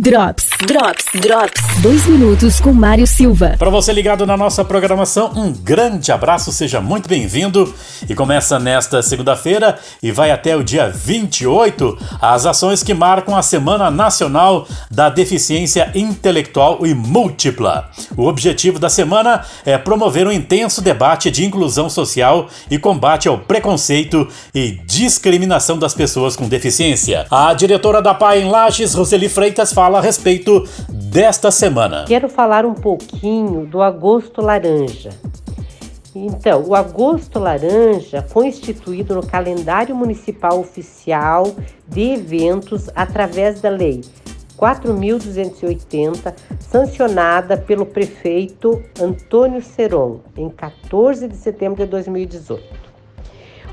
[0.00, 1.60] Drops, Drops, Drops.
[1.82, 3.56] Dois minutos com Mário Silva.
[3.58, 7.74] Para você ligado na nossa programação, um grande abraço, seja muito bem-vindo.
[8.08, 13.42] E começa nesta segunda-feira e vai até o dia 28 as ações que marcam a
[13.42, 17.90] Semana Nacional da Deficiência Intelectual e Múltipla.
[18.16, 23.38] O objetivo da semana é promover um intenso debate de inclusão social e combate ao
[23.38, 27.26] preconceito e discriminação das pessoas com deficiência.
[27.28, 32.04] A diretora da PAI em Lages, Roseli Freitas, fala a respeito desta semana.
[32.06, 35.10] Quero falar um pouquinho do Agosto Laranja.
[36.14, 41.54] Então, o Agosto Laranja foi instituído no calendário municipal oficial
[41.86, 44.02] de eventos através da Lei
[44.58, 52.62] 4.280, sancionada pelo prefeito Antônio Seron, em 14 de setembro de 2018.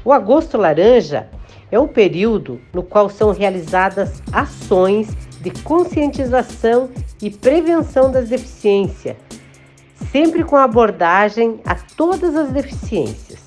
[0.04, 1.28] O Agosto Laranja
[1.72, 6.90] é um período no qual são realizadas ações de conscientização
[7.22, 9.16] e prevenção das deficiências,
[10.12, 13.46] sempre com abordagem a todas as deficiências.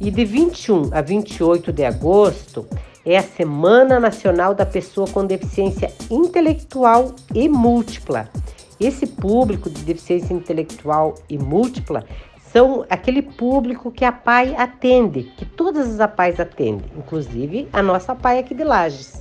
[0.00, 2.66] E de 21 a 28 de agosto
[3.04, 8.30] é a Semana Nacional da Pessoa com Deficiência Intelectual e Múltipla.
[8.80, 12.06] Esse público de deficiência intelectual e múltipla
[12.50, 18.14] são aquele público que a PAI atende, que todas as APAIs atendem, inclusive a nossa
[18.14, 19.17] PAI aqui de Lages.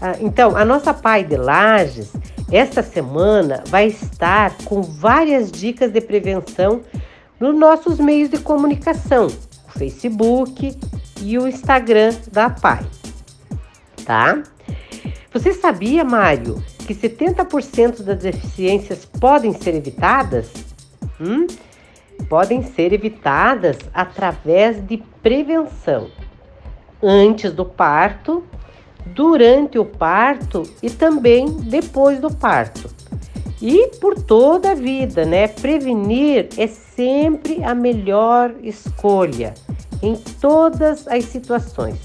[0.00, 2.10] Ah, então, a nossa Pai de Lages,
[2.50, 6.80] esta semana, vai estar com várias dicas de prevenção
[7.38, 10.74] nos nossos meios de comunicação, o Facebook
[11.20, 12.84] e o Instagram da Pai.
[14.04, 14.42] Tá?
[15.32, 20.50] Você sabia, Mário, que 70% das deficiências podem ser evitadas?
[21.20, 21.46] Hum?
[22.28, 26.10] Podem ser evitadas através de prevenção.
[27.02, 28.44] Antes do parto,
[29.06, 32.88] durante o parto e também depois do parto.
[33.60, 35.46] E por toda a vida, né?
[35.46, 39.52] Prevenir é sempre a melhor escolha
[40.02, 41.98] em todas as situações.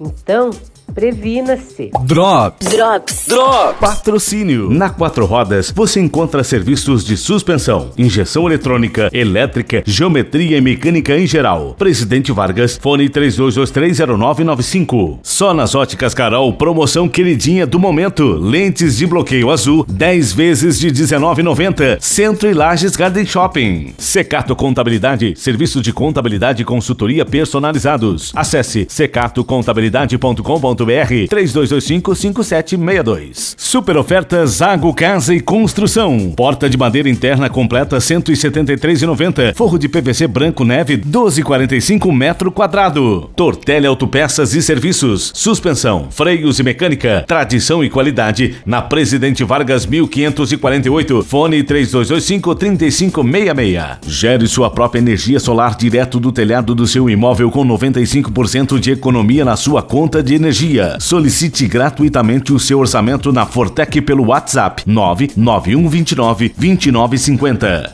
[0.00, 0.50] Então,
[0.92, 1.90] Previna-se.
[2.04, 2.68] Drops.
[2.68, 3.26] Drops.
[3.28, 3.78] Drops.
[3.80, 4.68] Patrocínio.
[4.70, 11.26] Na Quatro Rodas você encontra serviços de suspensão, injeção eletrônica, elétrica, geometria e mecânica em
[11.26, 11.74] geral.
[11.78, 15.18] Presidente Vargas, fone 32230995.
[15.22, 18.34] Só nas óticas Carol, promoção queridinha do momento.
[18.34, 21.98] Lentes de bloqueio azul, 10 vezes de 19,90.
[22.00, 23.94] Centro e Lages Garden Shopping.
[23.98, 28.30] Secato Contabilidade, serviço de contabilidade e consultoria personalizados.
[28.34, 33.54] Acesse secatocontabilidade.com.br 32255762.
[33.56, 36.32] Super ofertas Água Casa e Construção.
[36.36, 39.54] Porta de madeira interna completa 173,90.
[39.54, 43.30] Forro de PVC branco neve 12,45 metro quadrado.
[43.36, 45.30] Tortelli Autopeças e Serviços.
[45.34, 47.22] Suspensão, freios e mecânica.
[47.26, 51.22] Tradição e qualidade na Presidente Vargas 1548.
[51.22, 53.98] Fone 3225 3566.
[54.06, 59.44] Gere sua própria energia solar direto do telhado do seu imóvel com 95% de economia
[59.44, 60.96] na sua conta de energia energia.
[60.98, 67.92] Solicite gratuitamente o seu orçamento na Fortec pelo WhatsApp 99129 2950.